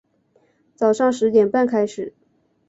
[0.73, 2.15] 早上十点半开始